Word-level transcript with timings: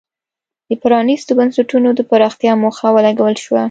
د 0.69 0.71
پرانیستو 0.83 1.31
بنسټونو 1.39 1.89
د 1.95 2.01
پراختیا 2.09 2.53
موخه 2.63 2.87
ولګول 2.95 3.35
شوه. 3.43 3.59